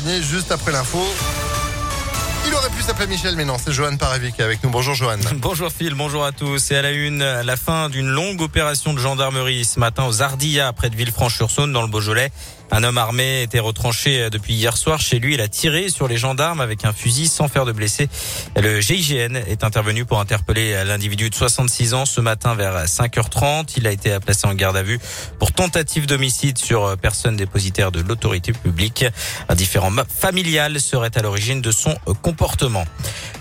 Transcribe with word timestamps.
juste 0.00 0.50
après 0.52 0.72
l'info. 0.72 1.04
Il 2.46 2.54
aurait 2.54 2.70
pu 2.70 2.82
s'appeler 2.82 3.06
Michel, 3.08 3.36
mais 3.36 3.44
non, 3.44 3.56
c'est 3.62 3.72
Johan 3.72 3.96
Paravic 3.98 4.40
avec 4.40 4.64
nous. 4.64 4.70
Bonjour 4.70 4.94
Johan. 4.94 5.18
Bonjour 5.36 5.70
Phil, 5.70 5.94
bonjour 5.94 6.24
à 6.24 6.32
tous. 6.32 6.70
Et 6.70 6.76
à 6.76 6.82
la 6.82 6.92
une, 6.92 7.18
la 7.18 7.56
fin 7.56 7.90
d'une 7.90 8.08
longue 8.08 8.40
opération 8.40 8.94
de 8.94 8.98
gendarmerie 8.98 9.66
ce 9.66 9.78
matin 9.78 10.06
aux 10.06 10.22
Ardillas, 10.22 10.72
près 10.72 10.88
de 10.88 10.96
Villefranche-sur-Saône, 10.96 11.74
dans 11.74 11.82
le 11.82 11.88
Beaujolais. 11.88 12.32
Un 12.74 12.84
homme 12.84 12.96
armé 12.96 13.42
était 13.42 13.58
retranché 13.58 14.30
depuis 14.30 14.54
hier 14.54 14.78
soir 14.78 14.98
chez 14.98 15.18
lui. 15.18 15.34
Il 15.34 15.42
a 15.42 15.48
tiré 15.48 15.90
sur 15.90 16.08
les 16.08 16.16
gendarmes 16.16 16.62
avec 16.62 16.86
un 16.86 16.94
fusil 16.94 17.28
sans 17.28 17.46
faire 17.46 17.66
de 17.66 17.72
blessés. 17.72 18.08
Le 18.56 18.80
GIGN 18.80 19.36
est 19.36 19.62
intervenu 19.62 20.06
pour 20.06 20.20
interpeller 20.20 20.82
l'individu 20.86 21.28
de 21.28 21.34
66 21.34 21.92
ans 21.92 22.06
ce 22.06 22.22
matin 22.22 22.54
vers 22.54 22.86
5h30. 22.86 23.74
Il 23.76 23.86
a 23.86 23.92
été 23.92 24.18
placé 24.20 24.46
en 24.46 24.54
garde 24.54 24.78
à 24.78 24.82
vue 24.82 24.98
pour 25.38 25.52
tentative 25.52 26.06
d'homicide 26.06 26.56
sur 26.56 26.96
personne 26.96 27.36
dépositaire 27.36 27.92
de 27.92 28.00
l'autorité 28.00 28.54
publique. 28.54 29.04
Un 29.50 29.54
différent 29.54 29.92
familial 30.08 30.80
serait 30.80 31.16
à 31.18 31.20
l'origine 31.20 31.60
de 31.60 31.72
son 31.72 31.94
comportement. 32.22 32.86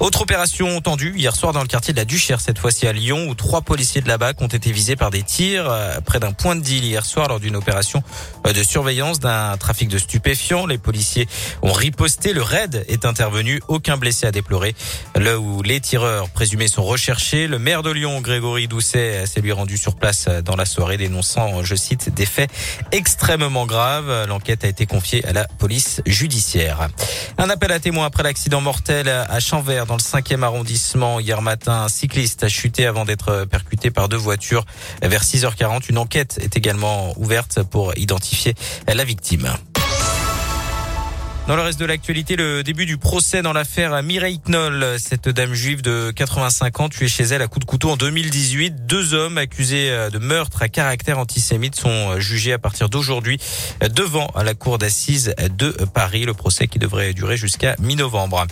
Autre 0.01 0.23
opération 0.23 0.81
tendue 0.81 1.13
hier 1.15 1.35
soir 1.37 1.53
dans 1.53 1.61
le 1.61 1.67
quartier 1.67 1.93
de 1.93 1.99
la 1.99 2.05
Duchère, 2.05 2.41
cette 2.41 2.59
fois-ci 2.59 2.85
à 2.85 2.91
Lyon, 2.91 3.27
où 3.29 3.35
trois 3.35 3.61
policiers 3.61 4.01
de 4.01 4.09
la 4.09 4.17
BAC 4.17 4.41
ont 4.41 4.47
été 4.47 4.73
visés 4.73 4.97
par 4.97 5.09
des 5.09 5.23
tirs 5.23 5.69
euh, 5.69 6.01
près 6.01 6.19
d'un 6.19 6.33
point 6.33 6.57
de 6.57 6.61
deal 6.61 6.83
hier 6.83 7.05
soir 7.05 7.29
lors 7.29 7.39
d'une 7.39 7.55
opération 7.55 8.03
euh, 8.45 8.51
de 8.51 8.63
surveillance 8.63 9.20
d'un 9.21 9.55
trafic 9.57 9.87
de 9.87 9.97
stupéfiants. 9.97 10.65
Les 10.65 10.77
policiers 10.77 11.27
ont 11.61 11.71
riposté. 11.71 12.33
Le 12.33 12.41
raid 12.41 12.83
est 12.87 13.05
intervenu. 13.05 13.61
Aucun 13.67 13.97
blessé 13.97 14.27
à 14.27 14.31
déplorer. 14.31 14.75
Là 15.15 15.39
où 15.39 15.61
les 15.61 15.79
tireurs 15.79 16.29
présumés 16.29 16.67
sont 16.67 16.83
recherchés, 16.83 17.47
le 17.47 17.59
maire 17.59 17.83
de 17.83 17.91
Lyon, 17.91 18.19
Grégory 18.19 18.67
Doucet, 18.67 19.25
s'est 19.25 19.41
lui 19.41 19.51
rendu 19.51 19.77
sur 19.77 19.95
place 19.95 20.27
dans 20.43 20.55
la 20.55 20.65
soirée, 20.65 20.97
dénonçant, 20.97 21.63
je 21.63 21.75
cite, 21.75 22.13
des 22.13 22.25
faits 22.25 22.51
extrêmement 22.91 23.65
graves. 23.65 24.25
L'enquête 24.27 24.65
a 24.65 24.67
été 24.67 24.85
confiée 24.85 25.25
à 25.25 25.33
la 25.33 25.45
police 25.45 26.01
judiciaire. 26.05 26.89
Un 27.37 27.49
appel 27.49 27.71
à 27.71 27.79
témoins 27.79 28.05
après 28.05 28.23
l'accident 28.23 28.61
mortel 28.61 29.07
à 29.07 29.39
Chanvert 29.39 29.85
dans 29.85 29.95
le 29.95 30.01
5e 30.01 30.43
arrondissement. 30.43 31.19
Hier 31.19 31.41
matin, 31.41 31.83
un 31.83 31.89
cycliste 31.89 32.43
a 32.43 32.49
chuté 32.49 32.85
avant 32.85 33.05
d'être 33.05 33.45
percuté 33.45 33.91
par 33.91 34.09
deux 34.09 34.17
voitures 34.17 34.65
vers 35.01 35.23
6h40. 35.23 35.89
Une 35.89 35.97
enquête 35.97 36.39
est 36.41 36.57
également 36.57 37.13
ouverte 37.17 37.63
pour 37.63 37.97
identifier 37.97 38.55
la 38.87 39.03
victime 39.03 39.10
victime. 39.11 39.70
Dans 41.47 41.55
le 41.55 41.63
reste 41.63 41.79
de 41.79 41.85
l'actualité, 41.85 42.35
le 42.35 42.61
début 42.61 42.85
du 42.85 42.97
procès 42.97 43.41
dans 43.41 43.51
l'affaire 43.51 44.01
Mireille 44.03 44.39
Knoll, 44.45 44.97
cette 44.99 45.27
dame 45.27 45.53
juive 45.53 45.81
de 45.81 46.11
85 46.15 46.79
ans 46.79 46.87
tuée 46.87 47.07
chez 47.07 47.23
elle 47.23 47.41
à 47.41 47.47
coups 47.47 47.65
de 47.65 47.69
couteau 47.69 47.89
en 47.89 47.97
2018. 47.97 48.85
Deux 48.85 49.15
hommes 49.15 49.39
accusés 49.39 49.89
de 50.13 50.19
meurtre 50.19 50.61
à 50.61 50.69
caractère 50.69 51.17
antisémite 51.17 51.75
sont 51.75 52.19
jugés 52.19 52.53
à 52.53 52.59
partir 52.59 52.89
d'aujourd'hui 52.89 53.39
devant 53.95 54.31
la 54.35 54.53
cour 54.53 54.77
d'assises 54.77 55.33
de 55.57 55.71
Paris. 55.93 56.25
Le 56.25 56.35
procès 56.35 56.67
qui 56.67 56.77
devrait 56.77 57.13
durer 57.13 57.37
jusqu'à 57.37 57.75
mi-novembre. 57.79 58.45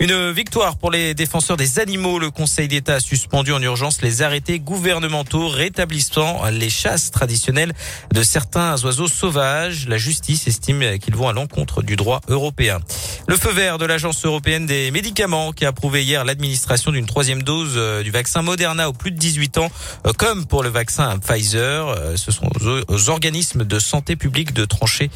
Une 0.00 0.32
victoire 0.32 0.76
pour 0.76 0.90
les 0.90 1.14
défenseurs 1.14 1.56
des 1.56 1.78
animaux. 1.78 2.18
Le 2.18 2.30
Conseil 2.30 2.66
d'État 2.66 2.96
a 2.96 3.00
suspendu 3.00 3.52
en 3.52 3.62
urgence 3.62 4.02
les 4.02 4.20
arrêtés 4.20 4.58
gouvernementaux 4.58 5.48
rétablissant 5.48 6.42
les 6.50 6.70
chasses 6.70 7.12
traditionnelles 7.12 7.72
de 8.12 8.22
certains 8.22 8.82
oiseaux 8.84 9.08
sauvages. 9.08 9.86
La 9.88 9.96
justice 9.96 10.48
estime 10.48 10.98
qu'ils 10.98 11.14
vont 11.14 11.28
à 11.28 11.32
l'encontre 11.32 11.82
du 11.82 11.94
droit 11.94 12.20
européen. 12.32 12.80
Le 13.28 13.36
feu 13.36 13.52
vert 13.52 13.78
de 13.78 13.84
l'Agence 13.84 14.24
européenne 14.24 14.66
des 14.66 14.90
médicaments 14.90 15.52
qui 15.52 15.64
a 15.64 15.68
approuvé 15.68 16.02
hier 16.02 16.24
l'administration 16.24 16.90
d'une 16.90 17.06
troisième 17.06 17.42
dose 17.42 18.02
du 18.02 18.10
vaccin 18.10 18.42
Moderna 18.42 18.88
aux 18.88 18.92
plus 18.92 19.12
de 19.12 19.18
18 19.18 19.58
ans, 19.58 19.70
comme 20.18 20.46
pour 20.46 20.62
le 20.62 20.68
vaccin 20.68 21.18
Pfizer. 21.18 22.16
Ce 22.16 22.32
sont 22.32 22.48
aux 22.88 23.10
organismes 23.10 23.64
de 23.64 23.78
santé 23.78 24.16
publique 24.16 24.52
de 24.52 24.64
trancher 24.64 25.10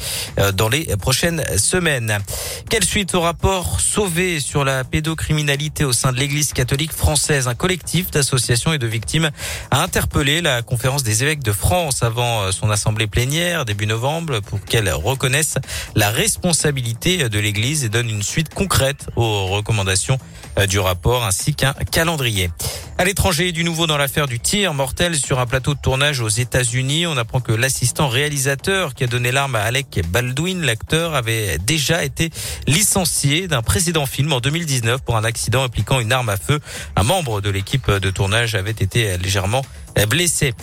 dans 0.53 0.69
les 0.69 0.85
prochaines 0.97 1.43
semaines. 1.57 2.19
Quelle 2.69 2.85
suite 2.85 3.13
au 3.13 3.21
rapport 3.21 3.81
sauvé 3.81 4.39
sur 4.39 4.63
la 4.63 4.83
pédocriminalité 4.83 5.83
au 5.83 5.93
sein 5.93 6.13
de 6.13 6.17
l'Église 6.17 6.53
catholique 6.53 6.93
française? 6.93 7.47
Un 7.47 7.55
collectif 7.55 8.11
d'associations 8.11 8.73
et 8.73 8.77
de 8.77 8.87
victimes 8.87 9.31
a 9.71 9.81
interpellé 9.83 10.41
la 10.41 10.61
conférence 10.61 11.03
des 11.03 11.23
évêques 11.23 11.43
de 11.43 11.51
France 11.51 12.03
avant 12.03 12.51
son 12.51 12.69
assemblée 12.69 13.07
plénière 13.07 13.65
début 13.65 13.87
novembre 13.87 14.39
pour 14.39 14.63
qu'elle 14.63 14.89
reconnaisse 14.91 15.55
la 15.95 16.09
responsabilité 16.09 17.06
de 17.15 17.39
l'Église 17.39 17.85
et 17.85 17.89
donne 17.89 18.09
une 18.09 18.21
suite 18.21 18.53
concrète 18.53 19.07
aux 19.15 19.45
recommandations 19.47 20.17
du 20.69 20.79
rapport 20.79 21.23
ainsi 21.23 21.55
qu'un 21.55 21.73
calendrier. 21.73 22.49
À 22.99 23.05
l'étranger, 23.05 23.51
du 23.51 23.63
nouveau 23.63 23.85
dans 23.85 23.97
l'affaire 23.97 24.25
du 24.25 24.39
tir 24.39 24.73
mortel 24.73 25.15
sur 25.15 25.37
un 25.37 25.45
plateau 25.45 25.75
de 25.75 25.79
tournage 25.79 26.19
aux 26.19 26.29
États-Unis. 26.29 27.05
On 27.05 27.15
apprend 27.15 27.41
que 27.41 27.51
l'assistant 27.51 28.07
réalisateur 28.07 28.95
qui 28.95 29.03
a 29.03 29.07
donné 29.07 29.31
l'arme 29.31 29.53
à 29.53 29.61
Alec 29.61 30.01
Baldwin, 30.09 30.63
l'acteur, 30.63 31.13
avait 31.13 31.59
déjà 31.59 32.03
été 32.03 32.31
licencié 32.65 33.47
d'un 33.47 33.61
précédent 33.61 34.07
film 34.07 34.33
en 34.33 34.39
2019 34.39 35.01
pour 35.03 35.15
un 35.15 35.23
accident 35.23 35.61
impliquant 35.61 35.99
une 35.99 36.11
arme 36.11 36.29
à 36.29 36.37
feu. 36.37 36.59
Un 36.95 37.03
membre 37.03 37.39
de 37.39 37.51
l'équipe 37.51 37.91
de 37.91 38.09
tournage 38.09 38.55
avait 38.55 38.71
été 38.71 39.15
légèrement 39.19 39.61
blessé. 40.09 40.53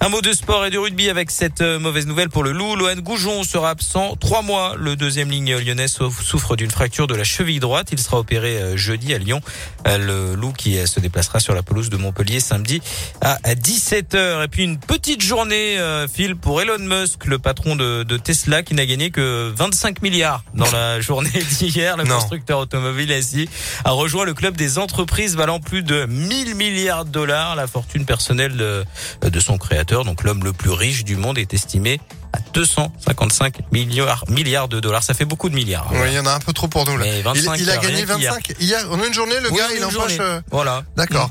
Un 0.00 0.10
mot 0.10 0.20
de 0.20 0.32
sport 0.32 0.66
et 0.66 0.70
de 0.70 0.76
rugby 0.76 1.08
avec 1.08 1.30
cette 1.30 1.62
mauvaise 1.62 2.06
nouvelle 2.06 2.28
pour 2.28 2.42
le 2.42 2.52
Loup. 2.52 2.76
Lohan 2.76 2.96
Goujon 2.96 3.42
sera 3.42 3.70
absent 3.70 4.16
trois 4.16 4.42
mois. 4.42 4.74
Le 4.76 4.96
deuxième 4.96 5.30
ligne 5.30 5.56
lyonnais 5.56 5.88
souffre 5.88 6.56
d'une 6.56 6.70
fracture 6.70 7.06
de 7.06 7.14
la 7.14 7.24
cheville 7.24 7.60
droite. 7.60 7.88
Il 7.92 7.98
sera 7.98 8.18
opéré 8.18 8.76
jeudi 8.76 9.14
à 9.14 9.18
Lyon. 9.18 9.40
Le 9.86 10.34
Loup 10.34 10.52
qui 10.52 10.86
se 10.86 11.00
déplacera 11.00 11.40
sur 11.40 11.54
la 11.54 11.62
pelouse 11.62 11.73
de 11.74 11.96
Montpellier 11.96 12.40
samedi 12.40 12.80
à 13.20 13.36
17h. 13.54 14.44
Et 14.44 14.48
puis 14.48 14.64
une 14.64 14.78
petite 14.78 15.20
journée, 15.22 15.78
Phil, 16.12 16.36
pour 16.36 16.60
Elon 16.62 16.78
Musk, 16.78 17.24
le 17.26 17.38
patron 17.38 17.76
de, 17.76 18.02
de 18.02 18.16
Tesla 18.16 18.62
qui 18.62 18.74
n'a 18.74 18.86
gagné 18.86 19.10
que 19.10 19.52
25 19.56 20.02
milliards 20.02 20.42
dans 20.54 20.70
la 20.70 21.00
journée 21.00 21.30
d'hier. 21.58 21.96
Le 21.96 22.04
Non. 22.04 22.18
constructeur 22.18 22.58
automobile 22.60 23.12
SI 23.22 23.48
a 23.84 23.90
rejoint 23.90 24.24
le 24.24 24.34
club 24.34 24.56
des 24.56 24.78
entreprises 24.78 25.36
valant 25.36 25.60
plus 25.60 25.82
de 25.82 26.06
1000 26.06 26.54
milliards 26.54 27.04
de 27.04 27.10
dollars. 27.10 27.56
La 27.56 27.66
fortune 27.66 28.04
personnelle 28.06 28.56
de, 28.56 28.84
de 29.22 29.40
son 29.40 29.58
créateur, 29.58 30.04
donc 30.04 30.22
l'homme 30.22 30.44
le 30.44 30.52
plus 30.52 30.70
riche 30.70 31.04
du 31.04 31.16
monde, 31.16 31.38
est 31.38 31.52
estimée 31.54 32.00
à 32.32 32.38
255 32.52 33.70
milliards, 33.72 34.24
milliards 34.28 34.68
de 34.68 34.80
dollars. 34.80 35.02
Ça 35.02 35.14
fait 35.14 35.24
beaucoup 35.24 35.48
de 35.48 35.54
milliards. 35.54 35.88
Oui, 35.92 35.98
il 36.08 36.14
y 36.14 36.18
en 36.18 36.26
a 36.26 36.32
un 36.32 36.40
peu 36.40 36.52
trop 36.52 36.68
pour 36.68 36.84
nous 36.84 36.96
là. 36.96 37.04
Mais 37.04 37.22
25, 37.22 37.56
il, 37.56 37.62
il 37.62 37.70
a 37.70 37.76
gagné 37.76 38.04
qu'hier. 38.04 38.32
25 38.34 38.52
hier. 38.60 38.86
On 38.90 39.00
a 39.00 39.06
une 39.06 39.14
journée, 39.14 39.38
le 39.40 39.50
Oui, 39.50 39.58
gars, 39.58 39.66
il 39.76 39.84
empoche. 39.84 39.94
journée. 39.94 40.16
euh, 40.20 40.40
Voilà. 40.50 40.82
D'accord. 40.96 41.30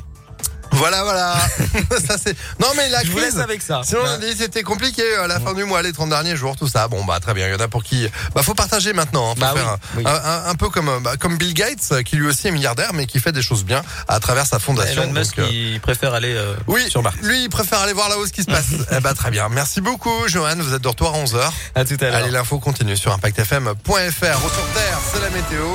Voilà, 0.73 1.03
voilà. 1.03 1.35
ça 2.07 2.15
c'est. 2.23 2.35
Non 2.59 2.67
mais 2.75 2.89
la 2.89 3.03
Je 3.03 3.07
vous 3.11 3.17
crise. 3.17 3.35
laisse 3.35 3.43
avec 3.43 3.61
ça. 3.61 3.81
Sinon, 3.83 4.01
on 4.03 4.09
a 4.09 4.17
dit 4.17 4.35
c'était 4.37 4.63
compliqué 4.63 5.03
à 5.15 5.27
la 5.27 5.39
fin 5.39 5.53
du 5.53 5.63
mois, 5.63 5.81
les 5.81 5.93
30 5.93 6.09
derniers 6.09 6.35
jours, 6.35 6.55
tout 6.55 6.67
ça. 6.67 6.87
Bon, 6.87 7.03
bah 7.05 7.19
très 7.19 7.33
bien. 7.33 7.47
Il 7.47 7.51
y 7.51 7.55
en 7.55 7.59
a 7.59 7.67
pour 7.67 7.83
qui. 7.83 8.07
Bah, 8.35 8.43
faut 8.43 8.53
partager 8.55 8.91
maintenant. 8.93 9.31
hein. 9.31 9.33
Faut 9.35 9.41
Bah 9.41 9.53
faire 9.55 9.77
oui, 9.97 10.03
un, 10.05 10.11
oui. 10.13 10.19
un- 10.23 10.49
un 10.49 10.55
peu 10.55 10.69
comme 10.69 10.89
euh, 10.89 10.99
bah, 10.99 11.15
comme 11.17 11.37
Bill 11.37 11.53
Gates, 11.53 11.89
euh, 11.91 12.01
qui 12.01 12.15
lui 12.15 12.27
aussi 12.27 12.47
est 12.47 12.51
milliardaire, 12.51 12.91
mais 12.93 13.05
qui 13.05 13.19
fait 13.19 13.31
des 13.31 13.41
choses 13.41 13.63
bien 13.63 13.81
à 14.07 14.19
travers 14.19 14.45
sa 14.45 14.59
fondation. 14.59 15.03
Elon 15.03 15.11
Musk, 15.13 15.39
euh, 15.39 15.47
il 15.51 15.79
préfère 15.79 16.13
aller 16.13 16.33
euh, 16.35 16.53
oui, 16.67 16.89
sur 16.89 17.03
Mars. 17.03 17.15
lui, 17.21 17.43
il 17.43 17.49
préfère 17.49 17.79
aller 17.79 17.93
voir 17.93 18.09
là-haut 18.09 18.25
ce 18.25 18.31
qui 18.31 18.41
se 18.41 18.47
passe. 18.51 18.67
eh 18.91 18.99
bah, 18.99 19.13
très 19.13 19.31
bien. 19.31 19.47
Merci 19.49 19.79
beaucoup, 19.81 20.27
Johan. 20.27 20.55
Vous 20.57 20.73
êtes 20.73 20.81
de 20.81 20.87
retour 20.87 21.13
à 21.15 21.17
11h. 21.23 21.51
À 21.75 21.85
tout 21.85 21.97
à 21.99 22.03
l'heure. 22.05 22.15
Allez, 22.15 22.31
l'info 22.31 22.59
continue 22.59 22.97
sur 22.97 23.13
ImpactFM.fr. 23.13 23.93
Retour 23.93 24.67
d'air, 24.73 24.97
c'est 25.13 25.21
la 25.21 25.29
météo. 25.29 25.65